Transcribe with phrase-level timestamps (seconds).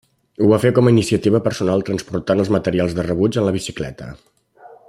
[0.43, 4.13] Ho va fer com a iniciativa personal transportant els materials de rebuig en la bicicleta.